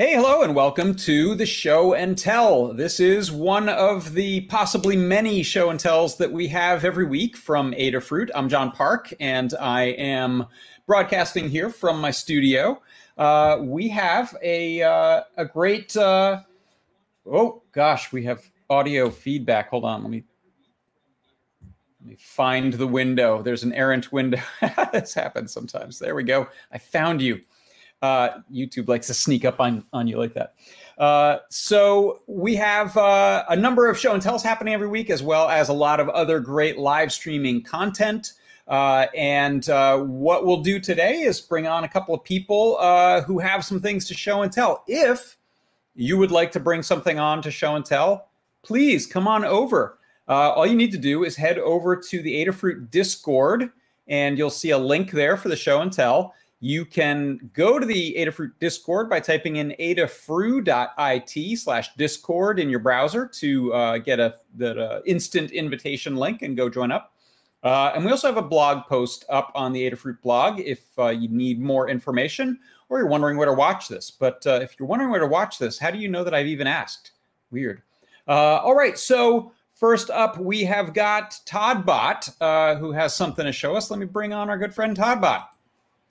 [0.00, 2.72] Hey, hello, and welcome to the Show and Tell.
[2.72, 7.36] This is one of the possibly many show and tells that we have every week
[7.36, 8.30] from Adafruit.
[8.34, 10.46] I'm John Park, and I am
[10.86, 12.80] broadcasting here from my studio.
[13.18, 15.94] Uh, we have a uh, a great.
[15.94, 16.44] Uh,
[17.26, 19.68] oh gosh, we have audio feedback.
[19.68, 20.24] Hold on, let me
[22.00, 23.42] let me find the window.
[23.42, 24.40] There's an errant window.
[24.94, 25.98] this happens sometimes.
[25.98, 26.48] There we go.
[26.72, 27.42] I found you.
[28.02, 30.54] Uh, YouTube likes to sneak up on, on you like that.
[31.00, 35.22] Uh, so we have uh, a number of show and tells happening every week, as
[35.22, 38.34] well as a lot of other great live streaming content.
[38.68, 43.22] Uh, and uh, what we'll do today is bring on a couple of people uh,
[43.22, 44.84] who have some things to show and tell.
[44.86, 45.38] If
[45.94, 48.28] you would like to bring something on to show and tell,
[48.62, 49.98] please come on over.
[50.28, 53.70] all you need to do is head over to the Adafruit Discord,
[54.06, 56.34] and you'll see a link there for the show and tell.
[56.62, 62.80] You can go to the Adafruit Discord by typing in adafru.it slash Discord in your
[62.80, 67.14] browser to uh, get a the uh, instant invitation link and go join up.
[67.62, 71.08] Uh, and we also have a blog post up on the Adafruit blog if uh,
[71.08, 72.58] you need more information
[72.90, 74.10] or you're wondering where to watch this.
[74.10, 76.46] But uh, if you're wondering where to watch this, how do you know that I've
[76.46, 77.12] even asked?
[77.50, 77.80] Weird.
[78.28, 83.74] Uh, all right, so first up we have got Todbot, who has something to show
[83.76, 83.90] us.
[83.90, 85.44] Let me bring on our good friend Todbot.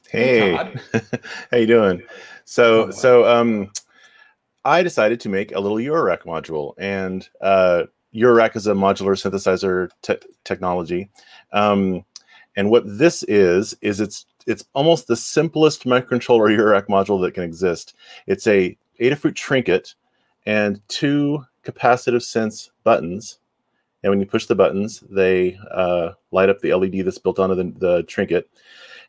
[0.10, 0.56] Hey,
[1.52, 2.02] how you doing?
[2.46, 3.72] So, oh, so um,
[4.66, 7.84] I decided to make a little Eurorack module, and uh,
[8.14, 11.10] Eurorack is a modular synthesizer te- technology.
[11.54, 12.06] Um,
[12.56, 17.44] and what this is is it's it's almost the simplest microcontroller Eurorack module that can
[17.44, 17.96] exist.
[18.26, 19.96] It's a Adafruit trinket
[20.46, 23.39] and two capacitive sense buttons.
[24.04, 27.56] And when you push the buttons, they uh, light up the LED that's built onto
[27.56, 28.50] the, the trinket.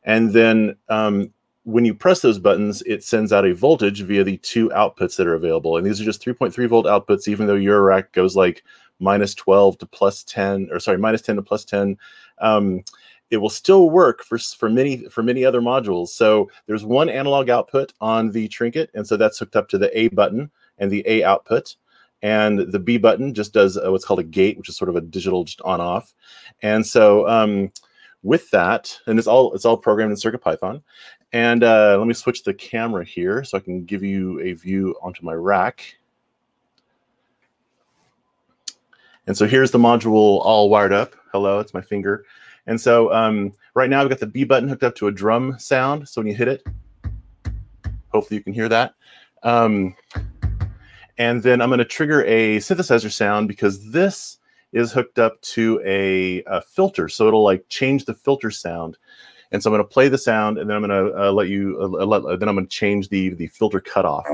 [0.05, 1.33] And then um,
[1.65, 5.27] when you press those buttons, it sends out a voltage via the two outputs that
[5.27, 5.77] are available.
[5.77, 8.65] And these are just 3.3 volt outputs, even though Eurorack goes like
[8.99, 11.97] minus 12 to plus 10, or sorry, minus 10 to plus 10.
[12.39, 12.83] Um,
[13.31, 16.09] it will still work for, for many for many other modules.
[16.09, 19.97] So there's one analog output on the trinket, and so that's hooked up to the
[19.97, 21.77] A button and the A output.
[22.23, 25.01] And the B button just does what's called a gate, which is sort of a
[25.01, 26.13] digital just on off.
[26.63, 27.71] And so um,
[28.23, 30.83] with that, and it's all it's all programmed in CircuitPython.
[31.33, 34.97] And uh, let me switch the camera here so I can give you a view
[35.01, 35.97] onto my rack.
[39.27, 41.15] And so here's the module all wired up.
[41.33, 42.25] Hello, it's my finger.
[42.67, 45.59] And so um, right now I've got the B button hooked up to a drum
[45.59, 46.09] sound.
[46.09, 46.67] So when you hit it,
[48.09, 48.95] hopefully you can hear that.
[49.43, 49.95] Um,
[51.19, 54.39] and then I'm going to trigger a synthesizer sound because this
[54.73, 58.97] is hooked up to a, a filter, so it'll like change the filter sound.
[59.53, 61.49] And so I'm going to play the sound, and then I'm going to uh, let
[61.49, 61.77] you.
[61.81, 64.27] Uh, let, then I'm going to change the the filter cutoff.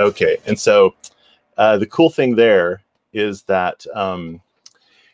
[0.00, 0.94] Okay, and so
[1.56, 2.82] uh, the cool thing there
[3.12, 4.40] is that um,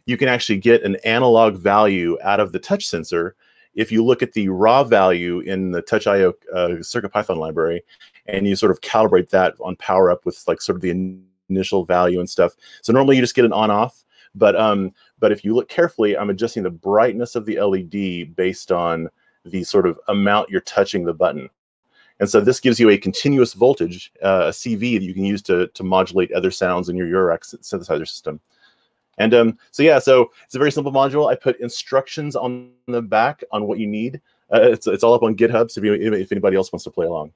[0.07, 3.35] you can actually get an analog value out of the touch sensor
[3.75, 7.83] if you look at the raw value in the touch IO uh, CircuitPython library
[8.27, 11.19] and you sort of calibrate that on power up with like sort of the
[11.49, 12.55] initial value and stuff.
[12.83, 14.05] So normally you just get an on off,
[14.35, 18.73] but um, but if you look carefully, I'm adjusting the brightness of the LED based
[18.73, 19.09] on
[19.45, 21.51] the sort of amount you're touching the button.
[22.21, 25.43] And so this gives you a continuous voltage, uh, a CV that you can use
[25.43, 28.41] to, to modulate other sounds in your Eurorack synthesizer system.
[29.19, 31.31] And um, so yeah, so it's a very simple module.
[31.31, 34.21] I put instructions on the back on what you need.
[34.53, 35.71] Uh, it's it's all up on GitHub.
[35.71, 37.33] So if, you, if anybody else wants to play along.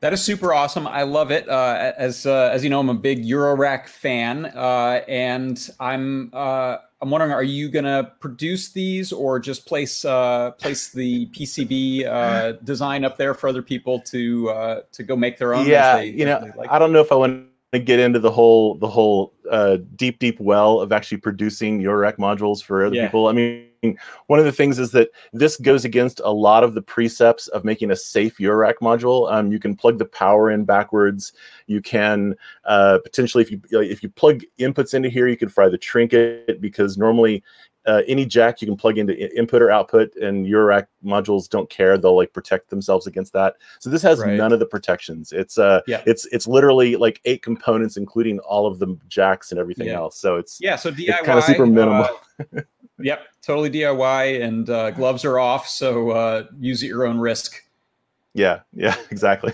[0.00, 0.86] That is super awesome.
[0.86, 1.48] I love it.
[1.48, 6.78] Uh, as uh, as you know, I'm a big Eurorack fan, uh, and I'm uh,
[7.00, 12.52] I'm wondering, are you gonna produce these or just place uh, place the PCB uh,
[12.64, 15.66] design up there for other people to to go make their own?
[15.66, 18.30] Yeah, they, you know, like I don't know if I want to get into the
[18.30, 23.06] whole the whole uh, deep deep well of actually producing Eurorack modules for other yeah.
[23.06, 23.28] people.
[23.28, 23.67] I mean,
[24.26, 27.64] one of the things is that this goes against a lot of the precepts of
[27.64, 29.30] making a safe Eurorack module.
[29.32, 31.32] Um, you can plug the power in backwards.
[31.66, 32.34] You can
[32.64, 36.60] uh, potentially, if you if you plug inputs into here, you can fry the trinket
[36.60, 37.42] because normally
[37.88, 41.96] uh, any jack you can plug into input or output, and Eurorack modules don't care;
[41.96, 43.54] they'll like protect themselves against that.
[43.80, 44.36] So this has right.
[44.36, 45.32] none of the protections.
[45.32, 46.02] It's uh, yeah.
[46.04, 49.94] it's it's literally like eight components, including all of the jacks and everything yeah.
[49.94, 50.20] else.
[50.20, 52.08] So it's yeah, so DIY kind of super minimal.
[52.38, 52.60] Uh,
[52.98, 57.64] yep, totally DIY, and uh, gloves are off, so uh, use at your own risk.
[58.34, 59.52] Yeah, yeah, exactly.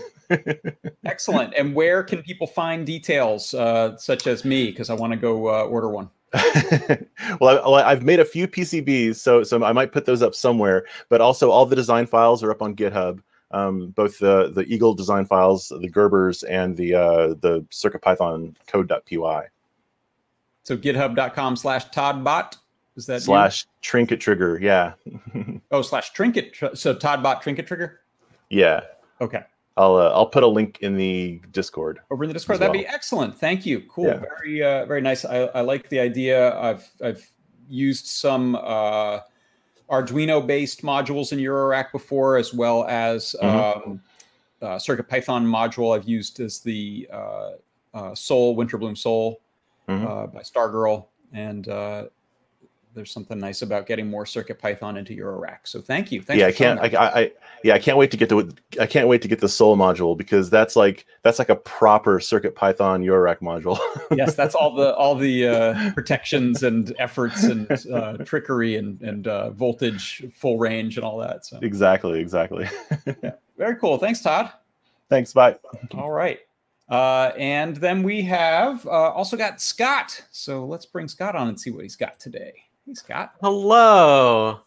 [1.05, 1.55] Excellent.
[1.57, 4.67] And where can people find details uh, such as me?
[4.67, 6.11] Because I want to go uh, order one.
[7.41, 10.85] well, I, have made a few PCBs, so so I might put those up somewhere.
[11.09, 13.21] But also, all the design files are up on GitHub.
[13.53, 19.49] Um, both the the Eagle design files, the Gerbers, and the uh, the CircuitPython code.py.
[20.65, 22.57] So GitHub.com slash Todbot.
[22.97, 23.71] Is that slash you?
[23.83, 24.59] trinket trigger?
[24.61, 24.95] Yeah.
[25.71, 26.57] oh, slash trinket.
[26.75, 28.01] So Todbot trinket trigger.
[28.51, 28.81] Yeah.
[29.21, 29.43] Okay.
[29.77, 31.99] I'll uh, I'll put a link in the Discord.
[32.11, 33.37] Over in the Discord, that'd be excellent.
[33.37, 33.81] Thank you.
[33.89, 34.07] Cool.
[34.07, 34.23] Yeah.
[34.39, 35.25] Very uh, very nice.
[35.25, 36.57] I, I like the idea.
[36.59, 37.29] I've I've
[37.69, 39.21] used some uh,
[39.91, 43.91] Arduino based modules in Eurorack before, as well as mm-hmm.
[43.91, 44.01] um,
[44.63, 47.51] uh, Circuit Python module I've used as the uh,
[47.93, 49.41] uh, Sol Winterbloom Sol
[49.89, 50.07] mm-hmm.
[50.07, 52.05] uh, by Stargirl, and uh,
[52.95, 55.59] there's something nice about getting more Circuit Python into Eurorack.
[55.65, 56.23] So thank you.
[56.23, 56.81] Thanks yeah, I can't.
[56.81, 57.33] I, I,
[57.63, 58.49] yeah, I can't wait to get to.
[58.81, 62.21] I can't wait to get the Sol module because that's like that's like a proper
[62.21, 63.79] Circuit Python Eurorack module.
[64.17, 69.27] yes, that's all the all the uh, protections and efforts and uh, trickery and and
[69.27, 71.45] uh, voltage full range and all that.
[71.45, 72.69] So exactly, exactly.
[73.23, 73.33] yeah.
[73.59, 73.99] Very cool.
[73.99, 74.51] Thanks, Tod.
[75.09, 75.33] Thanks.
[75.33, 75.57] Bye.
[75.93, 76.41] All right.
[76.89, 80.23] Uh, and then we have uh, also got Scott.
[80.31, 82.55] So let's bring Scott on and see what he's got today.
[82.87, 83.33] Hey, Scott.
[83.41, 84.61] Hello.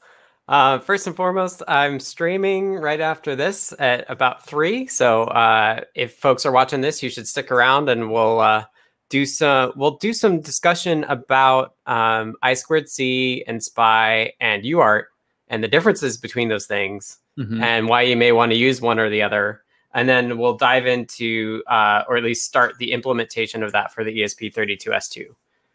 [0.48, 4.88] Uh, first and foremost, I'm streaming right after this at about three.
[4.88, 8.66] So uh, if folks are watching this, you should stick around, and we'll uh,
[9.10, 15.04] do some we'll do some discussion about um, I squared C and SPI and UART
[15.50, 17.62] and the differences between those things, mm-hmm.
[17.62, 19.62] and why you may want to use one or the other
[19.94, 24.04] and then we'll dive into uh, or at least start the implementation of that for
[24.04, 25.26] the ESP32S2.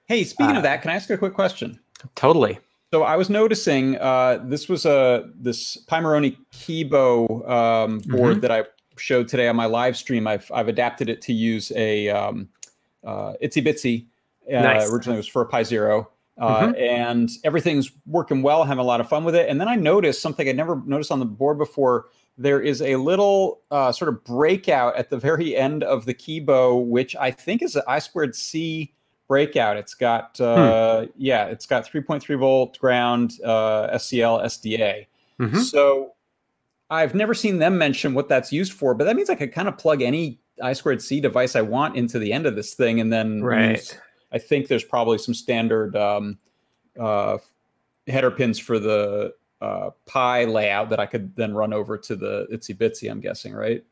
[0.06, 1.80] Hey, speaking uh, of that, can I ask a quick question?
[2.14, 2.58] Totally.
[2.92, 8.40] So I was noticing uh, this was a this Pimoroni Keybow um, board mm-hmm.
[8.40, 8.64] that I
[8.98, 10.26] showed today on my live stream.
[10.26, 12.48] I've I've adapted it to use a um,
[13.04, 14.06] uh, Itsy Bitsy.
[14.46, 14.90] Uh, nice.
[14.90, 16.10] Originally, it was for a Pi Zero.
[16.38, 16.74] Uh, mm-hmm.
[16.76, 19.50] and everything's working well, having a lot of fun with it.
[19.50, 22.06] And then I noticed something I'd never noticed on the board before
[22.38, 26.76] there is a little uh, sort of breakout at the very end of the Keybow,
[26.76, 28.94] which I think is an I squared C
[29.32, 29.78] breakout.
[29.78, 31.10] It's got uh, hmm.
[31.16, 35.06] yeah, it's got 3.3 volt ground uh, SCL SDA.
[35.40, 35.58] Mm-hmm.
[35.60, 36.12] So
[36.90, 39.68] I've never seen them mention what that's used for, but that means I could kind
[39.68, 43.00] of plug any I squared C device I want into the end of this thing,
[43.00, 43.78] and then right.
[43.78, 43.94] Use,
[44.32, 46.38] I think there's probably some standard um,
[47.00, 47.38] uh,
[48.06, 49.32] header pins for the
[49.62, 53.10] uh, Pi layout that I could then run over to the Itsy Bitsy.
[53.10, 53.82] I'm guessing, right?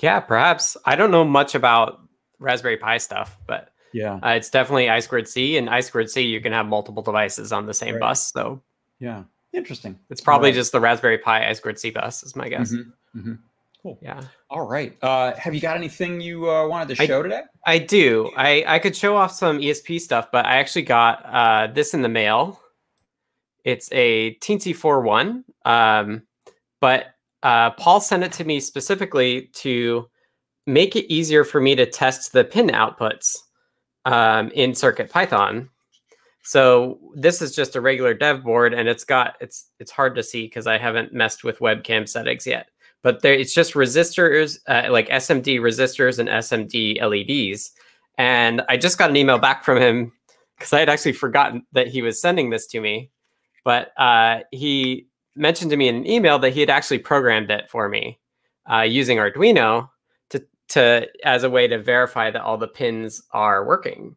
[0.00, 0.76] Yeah, perhaps.
[0.84, 2.02] I don't know much about
[2.38, 6.22] Raspberry Pi stuff, but yeah, uh, it's definitely I squared C, and I squared C
[6.22, 8.00] you can have multiple devices on the same right.
[8.00, 8.32] bus.
[8.32, 8.60] So
[8.98, 9.98] yeah, interesting.
[10.10, 10.54] It's probably right.
[10.54, 12.72] just the Raspberry Pi I squared C bus, is my guess.
[12.72, 13.18] Mm-hmm.
[13.18, 13.34] Mm-hmm.
[13.82, 13.98] Cool.
[14.02, 14.20] Yeah.
[14.50, 14.96] All right.
[15.02, 17.42] Uh, have you got anything you uh, wanted to show I, today?
[17.66, 18.30] I do.
[18.36, 22.02] I I could show off some ESP stuff, but I actually got uh, this in
[22.02, 22.60] the mail.
[23.64, 26.22] It's a Teensy 4.1, um,
[26.80, 27.08] but
[27.42, 30.08] uh, Paul sent it to me specifically to
[30.66, 33.36] make it easier for me to test the pin outputs
[34.04, 35.68] um, in Circuit Python.
[36.42, 40.22] So this is just a regular dev board, and it's got it's it's hard to
[40.22, 42.68] see because I haven't messed with webcam settings yet.
[43.02, 47.72] But there, it's just resistors, uh, like SMD resistors and SMD LEDs.
[48.18, 50.12] And I just got an email back from him
[50.56, 53.10] because I had actually forgotten that he was sending this to me.
[53.64, 57.70] But uh, he mentioned to me in an email that he had actually programmed it
[57.70, 58.18] for me
[58.70, 59.88] uh, using Arduino
[60.70, 64.16] to, as a way to verify that all the pins are working.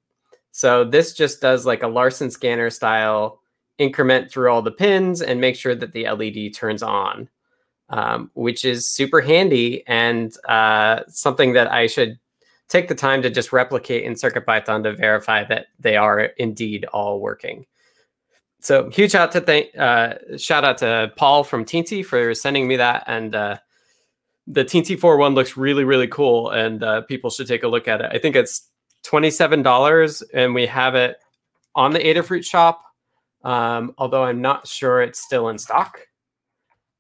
[0.51, 3.41] So this just does like a Larson scanner style
[3.77, 7.27] increment through all the pins and make sure that the LED turns on,
[7.89, 12.19] um, which is super handy and uh, something that I should
[12.69, 17.19] take the time to just replicate in CircuitPython to verify that they are indeed all
[17.19, 17.65] working
[18.63, 22.77] so huge shout to thank uh, shout out to Paul from Teensy for sending me
[22.77, 23.57] that, and uh,
[24.47, 28.01] the Teensy 4.1 looks really really cool, and uh, people should take a look at
[28.01, 28.09] it.
[28.11, 28.69] I think it's
[29.03, 31.17] twenty seven dollars, and we have it
[31.75, 32.83] on the Adafruit shop.
[33.43, 35.99] Um, although I'm not sure it's still in stock,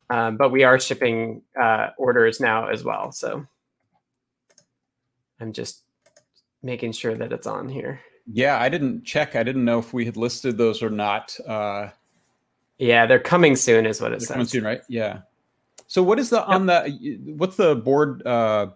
[0.09, 3.11] um, but we are shipping uh, orders now as well.
[3.11, 3.45] So
[5.39, 5.83] I'm just
[6.61, 8.01] making sure that it's on here.
[8.31, 9.35] Yeah, I didn't check.
[9.35, 11.37] I didn't know if we had listed those or not.
[11.45, 11.89] Uh,
[12.77, 14.29] yeah, they're coming soon, is what it says.
[14.29, 14.81] Coming soon, right?
[14.89, 15.19] Yeah.
[15.93, 16.47] So, what is the yep.
[16.47, 18.71] on the what's the board uh,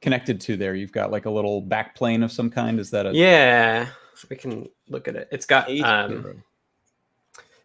[0.00, 0.76] connected to there?
[0.76, 2.78] You've got like a little back plane of some kind.
[2.78, 3.88] Is that a yeah?
[4.30, 5.26] We can look at it.
[5.32, 6.44] It's got um,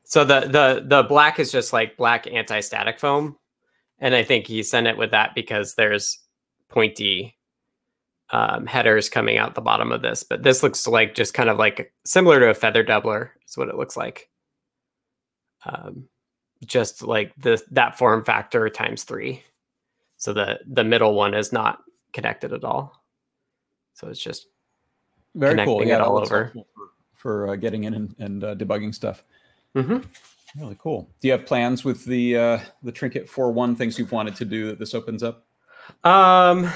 [0.04, 3.38] so the the the black is just like black anti-static foam,
[4.00, 6.18] and I think he sent it with that because there's
[6.68, 7.38] pointy
[8.32, 10.24] um, headers coming out the bottom of this.
[10.24, 13.70] But this looks like just kind of like similar to a feather doubler is what
[13.70, 14.32] it looks like.
[15.64, 16.10] Um,
[16.66, 19.44] just like the that form factor times three.
[20.18, 21.80] So the the middle one is not
[22.14, 23.04] connected at all.
[23.94, 24.48] So it's just
[25.36, 25.86] very cool.
[25.86, 26.66] Yeah, all over for,
[27.16, 29.24] for uh, getting in and, and uh, debugging stuff.
[29.76, 29.98] Mm-hmm.
[30.60, 31.10] Really cool.
[31.22, 34.46] Do you have plans with the uh, the Trinket four one things you've wanted to
[34.46, 35.46] do that this opens up?
[36.04, 36.70] Um,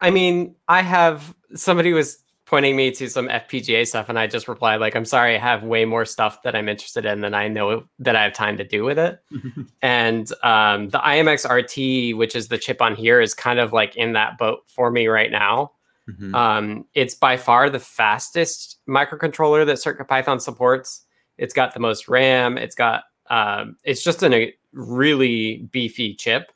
[0.00, 2.18] I mean, I have somebody was
[2.52, 5.62] pointing me to some FPGA stuff, and I just replied like, "I'm sorry, I have
[5.62, 8.64] way more stuff that I'm interested in than I know that I have time to
[8.64, 9.18] do with it."
[9.82, 13.96] and um, the IMX RT, which is the chip on here, is kind of like
[13.96, 15.72] in that boat for me right now.
[16.10, 16.34] Mm-hmm.
[16.34, 21.06] Um, it's by far the fastest microcontroller that CircuitPython supports.
[21.38, 22.58] It's got the most RAM.
[22.58, 26.52] It's got um, it's just a really beefy chip,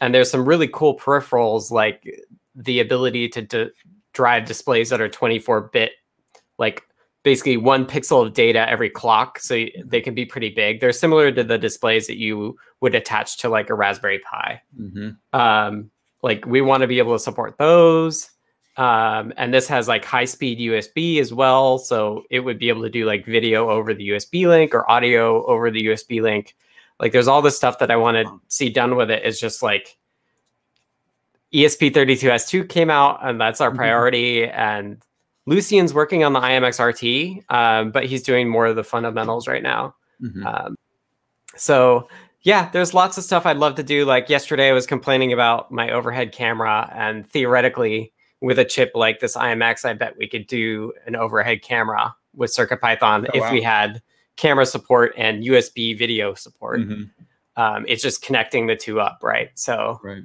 [0.00, 2.08] and there's some really cool peripherals like
[2.54, 3.70] the ability to, to
[4.12, 5.92] drive displays that are 24 bit,
[6.58, 6.82] like
[7.22, 9.38] basically one pixel of data every clock.
[9.38, 10.80] So they can be pretty big.
[10.80, 14.62] They're similar to the displays that you would attach to like a Raspberry Pi.
[14.78, 15.38] Mm-hmm.
[15.38, 15.90] Um,
[16.22, 18.30] like we want to be able to support those.
[18.76, 21.78] Um, and this has like high speed USB as well.
[21.78, 25.44] So it would be able to do like video over the USB link or audio
[25.46, 26.56] over the USB link.
[26.98, 29.24] Like there's all this stuff that I want to see done with it.
[29.24, 29.98] Is just like
[31.52, 33.78] ESP32S2 came out, and that's our mm-hmm.
[33.78, 34.40] priority.
[34.42, 34.58] Mm-hmm.
[34.58, 35.02] And
[35.46, 39.94] Lucian's working on the IMXRT, um, but he's doing more of the fundamentals right now.
[40.22, 40.46] Mm-hmm.
[40.46, 40.76] Um,
[41.56, 42.08] so
[42.42, 44.04] yeah, there's lots of stuff I'd love to do.
[44.04, 49.20] Like yesterday, I was complaining about my overhead camera, and theoretically, with a chip like
[49.20, 53.52] this IMX, I bet we could do an overhead camera with CircuitPython oh, if wow.
[53.52, 54.00] we had
[54.36, 56.80] camera support and USB video support.
[56.80, 57.02] Mm-hmm.
[57.60, 59.50] Um, it's just connecting the two up, right?
[59.54, 60.22] So right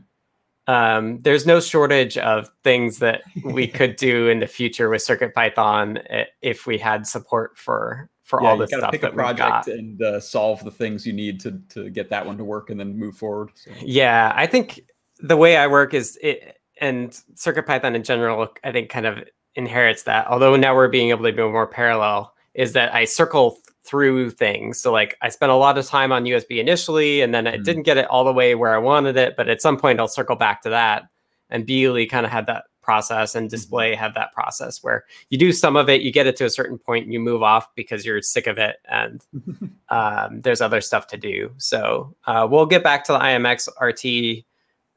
[0.68, 6.26] um, there's no shortage of things that we could do in the future with CircuitPython
[6.42, 10.02] if we had support for for yeah, all this stuff pick that a project and
[10.02, 12.98] uh, solve the things you need to to get that one to work and then
[12.98, 13.52] move forward.
[13.54, 13.72] So.
[13.82, 14.82] Yeah, I think
[15.20, 19.24] the way I work is it, and CircuitPython in general, I think kind of
[19.56, 20.28] inherits that.
[20.28, 24.82] Although now we're being able to be more parallel, is that I circle through things.
[24.82, 27.64] So like I spent a lot of time on USB initially, and then I mm.
[27.64, 29.36] didn't get it all the way where I wanted it.
[29.38, 31.04] But at some point, I'll circle back to that.
[31.50, 33.56] And BLE kind of had that process, and mm-hmm.
[33.56, 33.98] Display mm.
[33.98, 36.78] had that process where you do some of it, you get it to a certain
[36.78, 39.24] point, and you move off because you're sick of it, and
[39.90, 41.52] um, there's other stuff to do.
[41.58, 44.46] So uh, we'll get back to the IMX RT.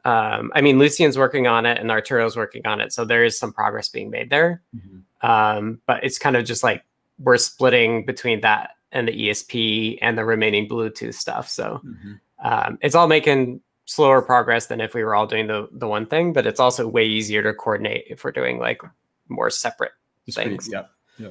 [0.04, 3.38] Um, I mean, Lucian's working on it, and Arturo's working on it, so there is
[3.38, 4.62] some progress being made there.
[4.74, 5.28] Mm-hmm.
[5.28, 6.84] Um, but it's kind of just like
[7.18, 11.48] we're splitting between that and the ESP and the remaining Bluetooth stuff.
[11.48, 12.12] So mm-hmm.
[12.46, 16.06] um, it's all making slower progress than if we were all doing the the one
[16.06, 18.82] thing, but it's also way easier to coordinate if we're doing like
[19.28, 19.92] more separate
[20.30, 20.68] things.
[20.70, 20.84] Yeah.
[21.18, 21.30] Yeah.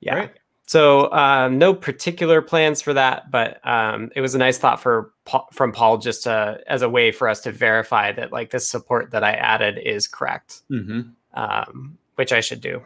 [0.00, 0.14] Yeah.
[0.14, 0.30] Right.
[0.66, 5.12] So um, no particular plans for that, but um, it was a nice thought for
[5.52, 9.10] from Paul just to, as a way for us to verify that like this support
[9.10, 11.02] that I added is correct, mm-hmm.
[11.34, 12.82] um, which I should do.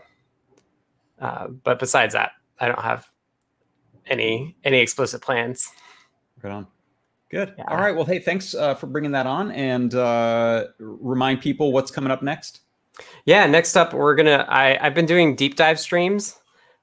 [1.21, 3.09] Uh, but besides that, I don't have
[4.09, 5.69] any any explicit plans.
[6.43, 6.67] Right on.
[7.31, 7.55] Good.
[7.59, 7.65] Yeah.
[7.69, 7.95] All right.
[7.95, 12.23] Well, hey, thanks uh, for bringing that on, and uh, remind people what's coming up
[12.23, 12.61] next.
[13.27, 13.47] Yeah.
[13.47, 14.47] Next up, we're gonna.
[14.49, 16.39] I I've been doing deep dive streams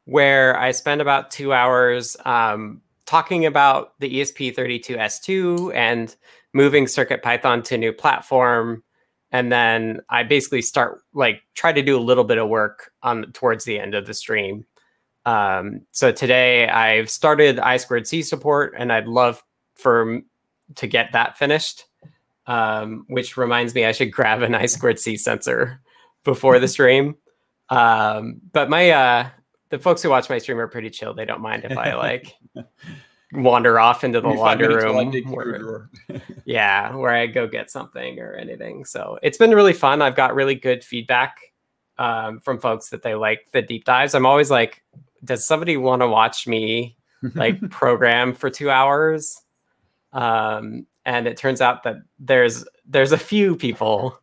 [0.05, 6.15] where I spend about two hours um, talking about the ESP32S2 and
[6.53, 8.83] moving Circuit Python to a new platform.
[9.31, 13.31] And then I basically start like try to do a little bit of work on
[13.33, 14.65] towards the end of the stream
[15.25, 19.43] um, so today I've started I squared C support, and I'd love
[19.75, 20.21] for
[20.75, 21.85] to get that finished.
[22.47, 25.81] Um, which reminds me, I should grab an I squared C sensor
[26.23, 27.15] before the stream.
[27.69, 29.29] Um, but my uh,
[29.69, 31.13] the folks who watch my stream are pretty chill.
[31.13, 32.35] They don't mind if I like
[33.33, 35.11] wander off into the laundry room.
[35.31, 35.89] Where,
[36.45, 38.85] yeah, where I go get something or anything.
[38.85, 40.01] So it's been really fun.
[40.01, 41.37] I've got really good feedback
[41.97, 44.13] um, from folks that they like the deep dives.
[44.13, 44.83] I'm always like,
[45.25, 46.95] does somebody want to watch me
[47.33, 49.41] like program for two hours?
[50.13, 54.19] Um, and it turns out that there's there's a few people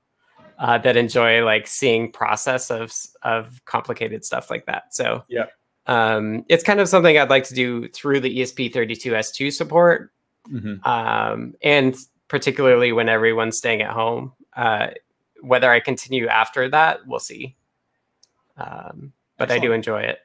[0.58, 2.92] uh, that enjoy like seeing process of
[3.22, 4.94] of complicated stuff like that.
[4.94, 5.46] So yeah,
[5.86, 10.12] um, it's kind of something I'd like to do through the ESP32S2 support,
[10.48, 10.86] mm-hmm.
[10.88, 11.96] um, and
[12.28, 14.32] particularly when everyone's staying at home.
[14.56, 14.88] Uh,
[15.40, 17.56] whether I continue after that, we'll see.
[18.56, 19.62] Um, but Excellent.
[19.62, 20.20] I do enjoy it.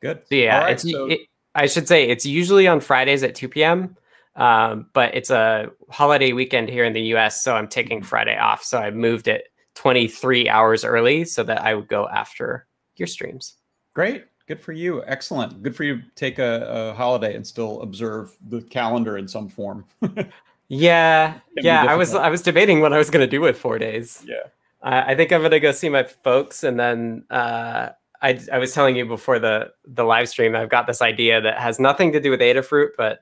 [0.00, 0.22] Good.
[0.28, 0.90] So yeah, right, it's.
[0.90, 1.06] So...
[1.06, 1.20] It,
[1.54, 3.96] I should say it's usually on Fridays at 2 p.m.
[4.36, 8.62] Um, but it's a holiday weekend here in the US, so I'm taking Friday off.
[8.62, 12.66] So I moved it 23 hours early so that I would go after
[12.96, 13.56] your streams.
[13.94, 14.26] Great.
[14.46, 15.02] Good for you.
[15.06, 15.62] Excellent.
[15.62, 19.48] Good for you to take a, a holiday and still observe the calendar in some
[19.48, 19.84] form.
[20.68, 21.38] yeah.
[21.56, 21.84] Yeah.
[21.88, 24.24] I was I was debating what I was gonna do with four days.
[24.26, 24.48] Yeah.
[24.82, 27.90] I think I'm gonna go see my folks and then uh
[28.22, 31.58] I, I was telling you before the the live stream, I've got this idea that
[31.58, 33.20] has nothing to do with Adafruit, but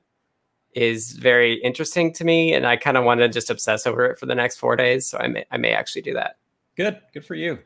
[0.75, 4.19] is very interesting to me, and I kind of want to just obsess over it
[4.19, 5.07] for the next four days.
[5.07, 6.37] So I may I may actually do that.
[6.77, 7.59] Good, good for you.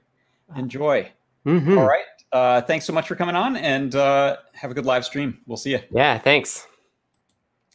[0.57, 1.11] Enjoy.
[1.47, 1.79] Mm-hmm.
[1.79, 2.05] All right.
[2.33, 5.39] Uh, thanks so much for coming on, and uh, have a good live stream.
[5.47, 5.81] We'll see you.
[5.91, 6.19] Yeah.
[6.19, 6.67] Thanks.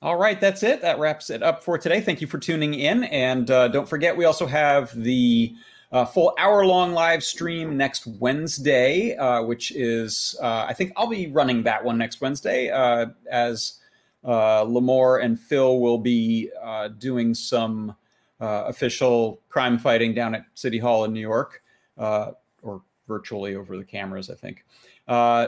[0.04, 0.82] All right, that's it.
[0.82, 2.02] That wraps it up for today.
[2.02, 5.56] Thank you for tuning in, and uh, don't forget we also have the
[5.92, 11.08] uh, full hour long live stream next Wednesday, uh, which is, uh, I think I'll
[11.08, 13.80] be running that one next Wednesday uh, as
[14.24, 17.96] uh, Limor and Phil will be uh, doing some
[18.40, 21.64] official crime fighting down at City Hall in New York,
[21.98, 24.66] or virtually over the cameras, I think.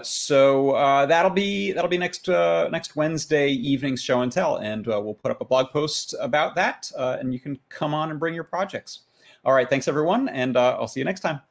[0.06, 5.30] so that'll be that'll be next next Wednesday evening's show and tell, and we'll put
[5.30, 9.02] up a blog post about that, and you can come on and bring your projects.
[9.46, 9.70] All right.
[9.70, 10.30] Thanks, everyone.
[10.30, 11.42] And uh, I'll see you next time.